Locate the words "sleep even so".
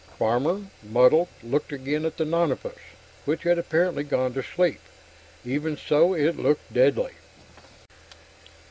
4.41-6.15